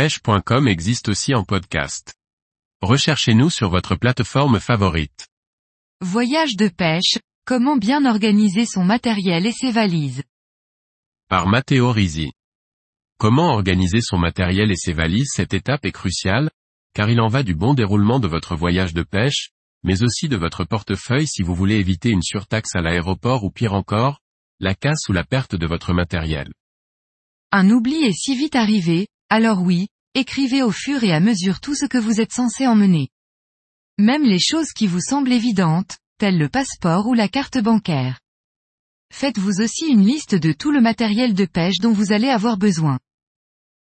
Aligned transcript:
pêche.com 0.00 0.66
existe 0.66 1.10
aussi 1.10 1.34
en 1.34 1.44
podcast. 1.44 2.14
Recherchez-nous 2.80 3.50
sur 3.50 3.68
votre 3.68 3.96
plateforme 3.96 4.58
favorite. 4.58 5.28
Voyage 6.00 6.56
de 6.56 6.68
pêche, 6.68 7.18
comment 7.44 7.76
bien 7.76 8.06
organiser 8.06 8.64
son 8.64 8.82
matériel 8.82 9.44
et 9.44 9.52
ses 9.52 9.70
valises? 9.70 10.22
Par 11.28 11.46
Matteo 11.48 11.92
Risi. 11.92 12.32
Comment 13.18 13.52
organiser 13.52 14.00
son 14.00 14.16
matériel 14.16 14.70
et 14.70 14.76
ses 14.76 14.94
valises? 14.94 15.32
Cette 15.34 15.52
étape 15.52 15.84
est 15.84 15.92
cruciale, 15.92 16.48
car 16.94 17.10
il 17.10 17.20
en 17.20 17.28
va 17.28 17.42
du 17.42 17.54
bon 17.54 17.74
déroulement 17.74 18.20
de 18.20 18.26
votre 18.26 18.56
voyage 18.56 18.94
de 18.94 19.02
pêche, 19.02 19.50
mais 19.82 20.02
aussi 20.02 20.30
de 20.30 20.36
votre 20.38 20.64
portefeuille 20.64 21.28
si 21.28 21.42
vous 21.42 21.54
voulez 21.54 21.76
éviter 21.76 22.08
une 22.08 22.22
surtaxe 22.22 22.74
à 22.74 22.80
l'aéroport 22.80 23.44
ou 23.44 23.50
pire 23.50 23.74
encore, 23.74 24.22
la 24.60 24.74
casse 24.74 25.10
ou 25.10 25.12
la 25.12 25.24
perte 25.24 25.56
de 25.56 25.66
votre 25.66 25.92
matériel. 25.92 26.50
Un 27.52 27.68
oubli 27.68 27.96
est 28.04 28.16
si 28.16 28.34
vite 28.34 28.56
arrivé, 28.56 29.06
alors 29.30 29.62
oui, 29.62 29.86
écrivez 30.14 30.62
au 30.62 30.72
fur 30.72 31.04
et 31.04 31.12
à 31.12 31.20
mesure 31.20 31.60
tout 31.60 31.76
ce 31.76 31.86
que 31.86 31.98
vous 31.98 32.20
êtes 32.20 32.32
censé 32.32 32.66
emmener. 32.66 33.10
Même 33.96 34.24
les 34.24 34.40
choses 34.40 34.72
qui 34.72 34.88
vous 34.88 35.00
semblent 35.00 35.32
évidentes, 35.32 35.98
telles 36.18 36.36
le 36.36 36.48
passeport 36.48 37.06
ou 37.06 37.14
la 37.14 37.28
carte 37.28 37.58
bancaire. 37.58 38.18
Faites-vous 39.12 39.60
aussi 39.60 39.86
une 39.86 40.04
liste 40.04 40.34
de 40.34 40.52
tout 40.52 40.72
le 40.72 40.80
matériel 40.80 41.34
de 41.34 41.44
pêche 41.44 41.78
dont 41.78 41.92
vous 41.92 42.12
allez 42.12 42.28
avoir 42.28 42.58
besoin. 42.58 42.98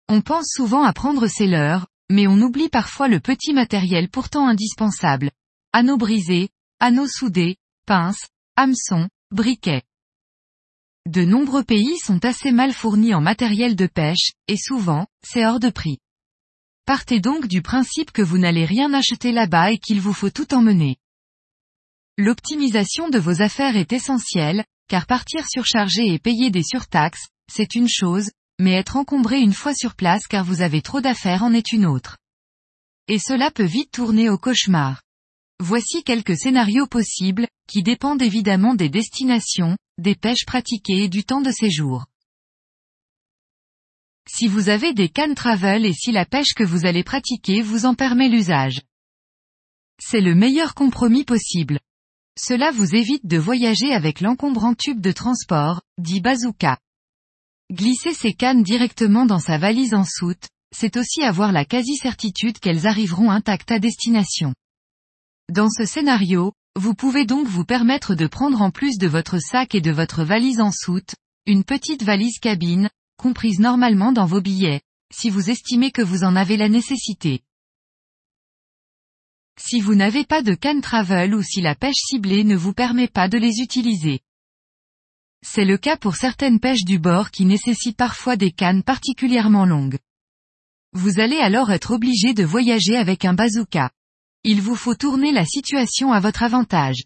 On 0.09 0.22
pense 0.22 0.48
souvent 0.49 0.84
à 0.84 0.91
prendre 0.91 1.27
ses 1.27 1.48
leurres, 1.48 1.88
mais 2.09 2.27
on 2.27 2.41
oublie 2.41 2.70
parfois 2.70 3.08
le 3.08 3.20
petit 3.20 3.53
matériel 3.53 4.09
pourtant 4.09 4.48
indispensable. 4.48 5.31
Anneaux 5.72 5.98
brisés, 5.98 6.50
anneaux 6.80 7.08
soudés, 7.08 7.55
pinces, 7.86 8.27
hameçons, 8.55 9.08
briquets. 9.31 9.84
De 11.07 11.23
nombreux 11.23 11.63
pays 11.63 11.97
sont 11.99 12.25
assez 12.25 12.52
mal 12.52 12.73
fournis 12.73 13.13
en 13.13 13.21
matériel 13.21 13.77
de 13.77 13.88
pêche, 13.88 14.34
et 14.49 14.57
souvent, 14.57 15.07
c'est 15.23 15.45
hors 15.45 15.61
de 15.61 15.70
prix. 15.70 15.99
Partez 16.85 17.21
donc 17.21 17.47
du 17.47 17.61
principe 17.61 18.11
que 18.11 18.21
vous 18.21 18.38
n'allez 18.38 18.66
rien 18.66 18.93
acheter 18.93 19.31
là-bas 19.31 19.71
et 19.71 19.77
qu'il 19.77 20.02
vous 20.02 20.11
faut 20.11 20.31
tout 20.31 20.53
emmener. 20.53 20.97
L'optimisation 22.17 23.08
de 23.08 23.19
vos 23.19 23.41
affaires 23.41 23.77
est 23.77 23.94
essentielle, 23.94 24.66
car 24.89 25.05
partir 25.05 25.45
surchargé 25.49 26.14
et 26.14 26.19
payer 26.19 26.49
des 26.49 26.64
surtaxes, 26.64 27.30
c'est 27.49 27.75
une 27.75 27.88
chose, 27.88 28.30
mais 28.59 28.73
être 28.73 28.97
encombré 28.97 29.39
une 29.39 29.53
fois 29.53 29.73
sur 29.73 29.95
place 29.95 30.27
car 30.27 30.44
vous 30.44 30.61
avez 30.61 30.81
trop 30.81 30.99
d'affaires 30.99 31.44
en 31.44 31.53
est 31.53 31.71
une 31.71 31.86
autre. 31.86 32.17
Et 33.08 33.17
cela 33.17 33.49
peut 33.49 33.64
vite 33.64 33.92
tourner 33.92 34.30
au 34.30 34.38
cauchemar. 34.38 35.03
Voici 35.61 36.03
quelques 36.03 36.36
scénarios 36.36 36.86
possibles, 36.86 37.47
qui 37.66 37.81
dépendent 37.81 38.21
évidemment 38.21 38.75
des 38.75 38.89
destinations, 38.89 39.77
des 39.98 40.16
pêches 40.16 40.45
pratiquées 40.45 41.03
et 41.03 41.09
du 41.09 41.23
temps 41.23 41.42
de 41.42 41.52
séjour. 41.52 42.06
Si 44.30 44.48
vous 44.48 44.70
avez 44.70 44.94
des 44.94 45.09
cannes 45.09 45.36
travel 45.36 45.86
et 45.86 45.94
si 45.94 46.12
la 46.12 46.26
pêche 46.26 46.54
que 46.54 46.64
vous 46.64 46.86
allez 46.86 47.04
pratiquer 47.04 47.62
vous 47.62 47.86
en 47.86 47.95
permet 47.95 48.30
l'usage. 48.30 48.81
C'est 50.00 50.22
le 50.22 50.36
meilleur 50.36 50.76
compromis 50.76 51.23
possible. 51.23 51.80
Cela 52.38 52.72
vous 52.72 52.94
évite 52.94 53.26
de 53.26 53.38
voyager 53.38 53.94
avec 53.94 54.22
l'encombrant 54.22 54.76
tube 54.76 55.02
de 55.02 55.12
transport, 55.12 55.81
dit 55.98 56.22
bazooka. 56.22 56.78
Glisser 57.72 58.14
ces 58.14 58.34
cannes 58.34 58.64
directement 58.64 59.26
dans 59.26 59.39
sa 59.39 59.58
valise 59.58 59.94
en 59.94 60.04
soute, 60.04 60.48
c'est 60.76 60.98
aussi 60.98 61.23
avoir 61.23 61.52
la 61.52 61.66
quasi-certitude 61.66 62.59
qu'elles 62.59 62.86
arriveront 62.86 63.32
intactes 63.32 63.72
à 63.72 63.80
destination. 63.80 64.54
Dans 65.50 65.70
ce 65.70 65.86
scénario, 65.86 66.54
vous 66.78 66.94
pouvez 66.94 67.25
donc 67.25 67.47
vous 67.47 67.66
permettre 67.66 68.14
de 68.14 68.28
prendre 68.28 68.61
en 68.61 68.70
plus 68.70 69.00
de 69.00 69.08
votre 69.08 69.39
sac 69.39 69.73
et 69.73 69.81
de 69.81 69.89
votre 69.89 70.23
valise 70.23 70.61
en 70.61 70.72
soute, 70.72 71.16
une 71.47 71.64
petite 71.64 72.03
valise 72.03 72.38
cabine, 72.38 72.92
comprise 73.17 73.59
normalement 73.59 74.11
dans 74.11 74.28
vos 74.28 74.42
billets, 74.42 74.81
si 75.11 75.31
vous 75.31 75.50
estimez 75.50 75.89
que 75.89 76.03
vous 76.03 76.23
en 76.23 76.36
avez 76.36 76.55
la 76.55 76.70
nécessité. 76.70 77.42
Si 79.59 79.81
vous 79.81 79.95
n'avez 79.95 80.23
pas 80.23 80.44
de 80.44 80.53
canne 80.53 80.81
travel 80.81 81.33
ou 81.33 81.42
si 81.42 81.61
la 81.61 81.73
pêche 81.73 81.95
ciblée 81.95 82.44
ne 82.44 82.55
vous 82.55 82.73
permet 82.73 83.08
pas 83.08 83.28
de 83.28 83.39
les 83.39 83.59
utiliser. 83.59 84.20
C'est 85.44 85.65
le 85.65 85.80
cas 85.80 85.98
pour 85.98 86.15
certaines 86.15 86.59
pêches 86.59 86.86
du 86.86 86.99
bord 86.99 87.32
qui 87.32 87.45
nécessitent 87.45 87.98
parfois 87.98 88.36
des 88.36 88.52
cannes 88.52 88.83
particulièrement 88.83 89.65
longues. 89.65 89.98
Vous 90.94 91.20
allez 91.20 91.38
alors 91.38 91.71
être 91.71 91.89
obligé 91.89 92.36
de 92.36 92.44
voyager 92.44 92.98
avec 92.98 93.26
un 93.26 93.33
bazooka. 93.33 93.89
Il 94.49 94.61
vous 94.61 94.77
faut 94.77 94.95
tourner 94.95 95.33
la 95.33 95.43
situation 95.43 96.13
à 96.13 96.21
votre 96.21 96.41
avantage. 96.41 97.03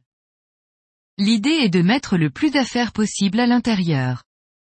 L'idée 1.18 1.58
est 1.64 1.70
de 1.70 1.82
mettre 1.82 2.16
le 2.16 2.30
plus 2.30 2.52
d'affaires 2.52 2.92
possible 2.92 3.40
à 3.40 3.48
l'intérieur. 3.48 4.22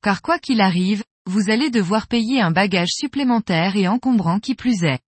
Car 0.01 0.23
quoi 0.23 0.39
qu'il 0.39 0.61
arrive, 0.61 1.03
vous 1.27 1.51
allez 1.51 1.69
devoir 1.69 2.07
payer 2.07 2.41
un 2.41 2.49
bagage 2.49 2.89
supplémentaire 2.89 3.75
et 3.75 3.87
encombrant 3.87 4.39
qui 4.39 4.55
plus 4.55 4.83
est. 4.83 4.99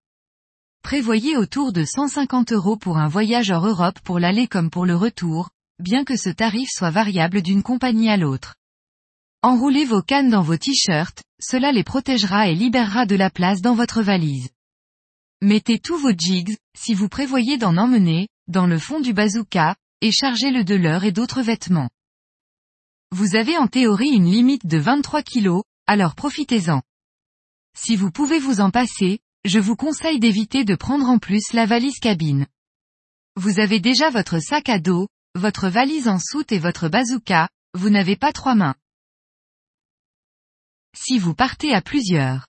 Prévoyez 0.84 1.35
autour 1.35 1.73
de 1.73 1.84
150 1.84 2.51
euros 2.51 2.78
pour 2.78 3.00
un 3.00 3.07
voyage 3.07 3.50
hors 3.50 3.66
Europe 3.66 4.00
pour 4.01 4.19
l'aller 4.19 4.47
comme 4.47 4.69
pour 4.69 4.85
le 4.85 4.95
retour, 4.95 5.50
bien 5.79 6.03
que 6.03 6.16
ce 6.16 6.29
tarif 6.29 6.69
soit 6.72 6.91
variable 6.91 7.41
d'une 7.41 7.63
compagnie 7.63 8.12
à 8.12 8.18
l'autre. 8.18 8.53
Enroulez 9.41 9.85
vos 9.85 10.03
cannes 10.03 10.29
dans 10.29 10.44
vos 10.44 10.57
t-shirts, 10.57 11.24
cela 11.41 11.72
les 11.72 11.84
protégera 11.84 12.50
et 12.50 12.53
libérera 12.53 13.07
de 13.07 13.16
la 13.16 13.31
place 13.31 13.62
dans 13.62 13.74
votre 13.74 14.03
valise. 14.03 14.50
Mettez 15.44 15.78
tous 15.78 15.98
vos 15.98 16.14
jigs, 16.18 16.58
si 16.75 16.96
vous 16.96 17.09
prévoyez 17.09 17.59
d'en 17.59 17.78
emmener, 17.78 18.28
dans 18.48 18.66
le 18.66 18.80
fond 18.80 19.00
du 19.00 19.14
bazooka, 19.14 19.75
et 20.02 20.12
chargez-le 20.12 20.64
de 20.64 20.74
l'heure 20.74 21.03
et 21.03 21.12
d'autres 21.12 21.44
vêtements. 21.44 21.90
Vous 23.12 23.36
avez 23.36 23.56
en 23.58 23.68
théorie 23.68 24.09
une 24.09 24.31
limite 24.31 24.66
de 24.66 24.80
23 24.80 25.22
kg, 25.22 25.62
alors 25.86 26.16
profitez-en. 26.16 26.81
Si 27.78 27.96
vous 27.96 28.12
pouvez 28.12 28.40
vous 28.40 28.62
en 28.62 28.72
passer, 28.72 29.20
je 29.46 29.59
vous 29.59 29.75
conseille 29.75 30.20
d'éviter 30.20 30.66
de 30.66 30.74
prendre 30.74 31.08
en 31.08 31.20
plus 31.20 31.54
la 31.54 31.68
valise 31.68 32.00
cabine. 32.00 32.48
Vous 33.36 33.59
avez 33.59 33.80
déjà 33.80 34.09
votre 34.09 34.40
sac 34.40 34.69
à 34.69 34.80
dos, 34.80 35.08
votre 35.36 35.69
valise 35.69 36.08
en 36.08 36.18
soute 36.18 36.52
et 36.52 36.58
votre 36.58 36.90
bazooka, 36.90 37.48
vous 37.75 37.92
n'avez 37.92 38.16
pas 38.16 38.34
trois 38.34 38.56
mains. 38.56 38.75
Si 40.98 41.19
vous 41.19 41.36
partez 41.36 41.75
à 41.75 41.81
plusieurs. 41.84 42.48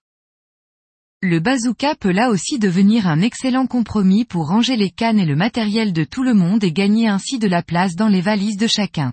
Le 1.20 1.40
bazooka 1.40 1.96
peut 1.96 2.12
là 2.12 2.30
aussi 2.30 2.60
devenir 2.60 3.08
un 3.08 3.20
excellent 3.20 3.66
compromis 3.66 4.24
pour 4.24 4.46
ranger 4.46 4.76
les 4.76 4.90
cannes 4.90 5.18
et 5.18 5.26
le 5.26 5.34
matériel 5.34 5.92
de 5.92 6.04
tout 6.04 6.22
le 6.22 6.32
monde 6.32 6.62
et 6.62 6.72
gagner 6.72 7.08
ainsi 7.08 7.40
de 7.40 7.48
la 7.48 7.62
place 7.62 7.96
dans 7.96 8.06
les 8.06 8.20
valises 8.20 8.56
de 8.56 8.68
chacun. 8.68 9.12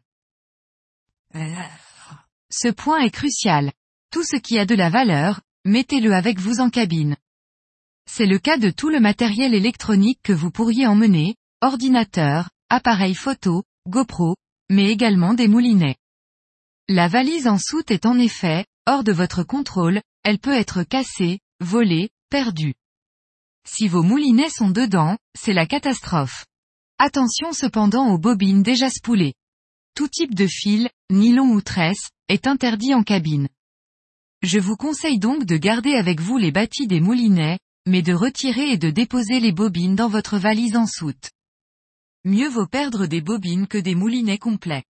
Ce 2.51 2.67
point 2.67 2.99
est 2.99 3.09
crucial. 3.09 3.71
Tout 4.11 4.23
ce 4.23 4.35
qui 4.35 4.59
a 4.59 4.65
de 4.65 4.75
la 4.75 4.91
valeur, 4.91 5.41
mettez-le 5.65 6.13
avec 6.13 6.39
vous 6.39 6.59
en 6.59 6.69
cabine. 6.69 7.17
C'est 8.07 8.27
le 8.27 8.37
cas 8.37 8.57
de 8.57 8.69
tout 8.69 8.89
le 8.89 8.99
matériel 8.99 9.55
électronique 9.55 10.19
que 10.21 10.31
vous 10.31 10.51
pourriez 10.51 10.85
emmener, 10.85 11.35
ordinateur, 11.61 12.51
appareil 12.69 13.15
photo, 13.15 13.63
GoPro, 13.89 14.35
mais 14.69 14.91
également 14.91 15.33
des 15.33 15.47
moulinets. 15.47 15.97
La 16.87 17.07
valise 17.07 17.47
en 17.47 17.57
soute 17.57 17.89
est 17.89 18.05
en 18.05 18.19
effet, 18.19 18.65
hors 18.85 19.03
de 19.03 19.11
votre 19.11 19.41
contrôle, 19.41 20.01
elle 20.23 20.37
peut 20.37 20.53
être 20.53 20.83
cassée, 20.83 21.39
volé, 21.65 22.09
perdu. 22.29 22.75
Si 23.67 23.87
vos 23.87 24.03
moulinets 24.03 24.49
sont 24.49 24.69
dedans, 24.69 25.17
c'est 25.37 25.53
la 25.53 25.65
catastrophe. 25.65 26.45
Attention 26.99 27.51
cependant 27.51 28.07
aux 28.13 28.17
bobines 28.17 28.63
déjà 28.63 28.89
spoulées. 28.89 29.33
Tout 29.95 30.07
type 30.07 30.35
de 30.35 30.47
fil, 30.47 30.89
nylon 31.09 31.49
ou 31.49 31.61
tresse, 31.61 32.09
est 32.29 32.47
interdit 32.47 32.93
en 32.93 33.03
cabine. 33.03 33.49
Je 34.43 34.59
vous 34.59 34.77
conseille 34.77 35.19
donc 35.19 35.45
de 35.45 35.57
garder 35.57 35.95
avec 35.95 36.21
vous 36.21 36.37
les 36.37 36.51
bâtis 36.51 36.87
des 36.87 37.01
moulinets, 37.01 37.59
mais 37.87 38.01
de 38.01 38.13
retirer 38.13 38.71
et 38.71 38.77
de 38.77 38.91
déposer 38.91 39.39
les 39.39 39.51
bobines 39.51 39.95
dans 39.95 40.09
votre 40.09 40.37
valise 40.37 40.75
en 40.75 40.85
soute. 40.85 41.31
Mieux 42.25 42.49
vaut 42.49 42.67
perdre 42.67 43.07
des 43.07 43.21
bobines 43.21 43.67
que 43.67 43.77
des 43.77 43.95
moulinets 43.95 44.37
complets. 44.37 44.83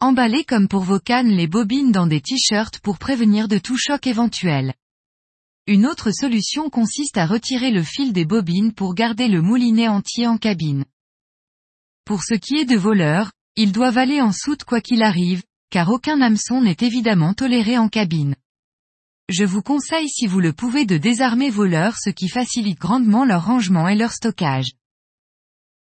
Emballez 0.00 0.44
comme 0.44 0.68
pour 0.68 0.82
vos 0.82 1.00
cannes 1.00 1.30
les 1.30 1.46
bobines 1.46 1.92
dans 1.92 2.06
des 2.06 2.20
t-shirts 2.20 2.80
pour 2.80 2.98
prévenir 2.98 3.48
de 3.48 3.58
tout 3.58 3.78
choc 3.78 4.06
éventuel. 4.06 4.74
Une 5.68 5.84
autre 5.84 6.12
solution 6.12 6.70
consiste 6.70 7.16
à 7.16 7.26
retirer 7.26 7.72
le 7.72 7.82
fil 7.82 8.12
des 8.12 8.24
bobines 8.24 8.72
pour 8.72 8.94
garder 8.94 9.26
le 9.26 9.42
moulinet 9.42 9.88
entier 9.88 10.28
en 10.28 10.38
cabine. 10.38 10.84
Pour 12.04 12.22
ce 12.22 12.34
qui 12.34 12.54
est 12.56 12.64
de 12.64 12.76
voleurs, 12.76 13.32
ils 13.56 13.72
doivent 13.72 13.98
aller 13.98 14.20
en 14.20 14.30
soute 14.30 14.62
quoi 14.62 14.80
qu'il 14.80 15.02
arrive, 15.02 15.42
car 15.70 15.90
aucun 15.90 16.20
hameçon 16.20 16.60
n'est 16.60 16.76
évidemment 16.82 17.34
toléré 17.34 17.78
en 17.78 17.88
cabine. 17.88 18.36
Je 19.28 19.42
vous 19.42 19.60
conseille 19.60 20.08
si 20.08 20.28
vous 20.28 20.38
le 20.38 20.52
pouvez 20.52 20.86
de 20.86 20.98
désarmer 20.98 21.50
voleurs 21.50 21.96
ce 21.98 22.10
qui 22.10 22.28
facilite 22.28 22.78
grandement 22.78 23.24
leur 23.24 23.46
rangement 23.46 23.88
et 23.88 23.96
leur 23.96 24.12
stockage. 24.12 24.70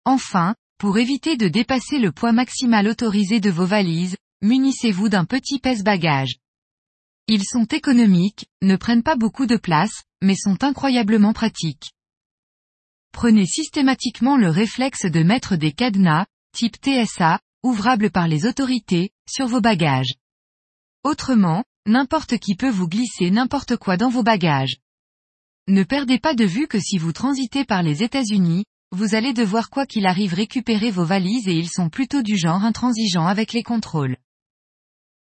Enfin, 0.05 0.55
pour 0.79 0.97
éviter 0.97 1.37
de 1.37 1.47
dépasser 1.47 1.99
le 1.99 2.11
poids 2.11 2.31
maximal 2.31 2.87
autorisé 2.87 3.39
de 3.39 3.51
vos 3.51 3.65
valises, 3.65 4.17
munissez-vous 4.41 5.09
d'un 5.09 5.25
petit 5.25 5.59
pèse-bagage. 5.59 6.39
Ils 7.29 7.43
sont 7.43 7.65
économiques, 7.65 8.47
ne 8.61 8.77
prennent 8.77 9.03
pas 9.03 9.17
beaucoup 9.17 9.47
de 9.47 9.57
place, 9.57 10.03
mais 10.21 10.35
sont 10.35 10.63
incroyablement 10.63 11.33
pratiques. 11.33 11.91
Prenez 13.11 13.45
systématiquement 13.45 14.37
le 14.37 14.49
réflexe 14.49 15.05
de 15.05 15.23
mettre 15.23 15.57
des 15.57 15.73
cadenas, 15.73 16.25
type 16.53 16.77
TSA, 16.77 17.41
ouvrables 17.63 18.11
par 18.11 18.29
les 18.29 18.45
autorités, 18.45 19.11
sur 19.29 19.47
vos 19.47 19.59
bagages. 19.59 20.13
Autrement, 21.03 21.65
n'importe 21.85 22.37
qui 22.37 22.55
peut 22.55 22.69
vous 22.69 22.87
glisser 22.87 23.29
n'importe 23.29 23.75
quoi 23.75 23.97
dans 23.97 24.09
vos 24.09 24.23
bagages. 24.23 24.77
Ne 25.67 25.83
perdez 25.83 26.19
pas 26.19 26.33
de 26.33 26.45
vue 26.45 26.67
que 26.67 26.79
si 26.79 26.97
vous 26.97 27.11
transitez 27.11 27.65
par 27.65 27.83
les 27.83 28.03
États-Unis, 28.03 28.63
vous 28.93 29.15
allez 29.15 29.33
devoir 29.33 29.69
quoi 29.69 29.85
qu'il 29.85 30.05
arrive 30.05 30.33
récupérer 30.33 30.91
vos 30.91 31.03
valises 31.03 31.49
et 31.49 31.57
ils 31.57 31.69
sont 31.69 31.89
plutôt 31.89 32.21
du 32.21 32.37
genre 32.37 32.63
intransigeants 32.63 33.27
avec 33.27 33.51
les 33.51 33.63
contrôles. 33.63 34.15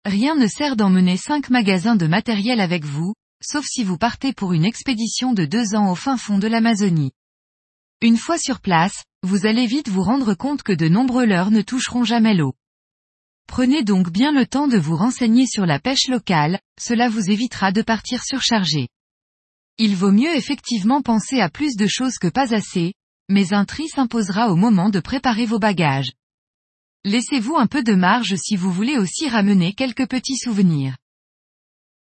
Rien 0.06 0.36
ne 0.36 0.48
sert 0.48 0.76
d'emmener 0.76 1.16
5 1.16 1.50
magasins 1.50 1.96
de 1.96 2.08
matériel 2.08 2.60
avec 2.60 2.84
vous, 2.84 3.14
sauf 3.42 3.66
si 3.66 3.84
vous 3.84 3.98
partez 3.98 4.34
pour 4.34 4.52
une 4.52 4.66
expédition 4.66 5.32
de 5.32 5.46
deux 5.46 5.76
ans 5.76 5.90
au 5.92 5.96
fin 5.96 6.18
fond 6.18 6.38
de 6.40 6.48
l'Amazonie. 6.48 7.14
Une 8.02 8.18
fois 8.18 8.38
sur 8.38 8.60
place, 8.60 9.06
vous 9.22 9.46
allez 9.46 9.66
vite 9.66 9.88
vous 9.88 10.04
rendre 10.04 10.34
compte 10.34 10.62
que 10.62 10.74
de 10.74 10.90
nombreux 10.90 11.26
leurres 11.26 11.52
ne 11.52 11.62
toucheront 11.62 12.04
jamais 12.04 12.34
l'eau. 12.34 12.54
Prenez 13.48 13.84
donc 13.84 14.10
bien 14.10 14.34
le 14.34 14.46
temps 14.46 14.68
de 14.68 14.78
vous 14.78 14.98
renseigner 14.98 15.46
sur 15.46 15.66
la 15.66 15.80
pêche 15.80 16.10
locale, 16.10 16.60
cela 16.78 17.08
vous 17.08 17.30
évitera 17.30 17.72
de 17.72 17.82
partir 17.82 18.24
surchargé. 18.24 18.90
Il 19.78 19.96
vaut 19.96 20.12
mieux 20.12 20.36
effectivement 20.36 21.02
penser 21.02 21.40
à 21.40 21.50
plus 21.50 21.78
de 21.78 21.88
choses 21.88 22.18
que 22.18 22.28
pas 22.28 22.54
assez, 22.54 22.94
mais 23.30 23.54
un 23.54 23.64
tri 23.64 23.88
s'imposera 23.88 24.52
au 24.52 24.58
moment 24.58 24.90
de 24.90 25.00
préparer 25.00 25.46
vos 25.46 25.60
bagages. 25.60 26.12
Laissez-vous 27.06 27.58
un 27.58 27.68
peu 27.68 27.84
de 27.84 27.96
marge 27.96 28.36
si 28.36 28.56
vous 28.56 28.72
voulez 28.72 28.98
aussi 28.98 29.28
ramener 29.28 29.74
quelques 29.74 30.08
petits 30.08 30.38
souvenirs. 30.38 30.96